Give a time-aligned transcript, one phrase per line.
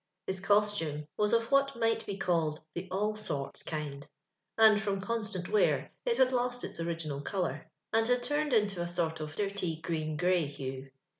[0.25, 4.07] His costumo was of what might be called <• the all sorts" kind,
[4.57, 8.87] and, from constant wear, it had lost its original colour, and had turned into a
[8.87, 10.89] sort of dirty green ^grey hue.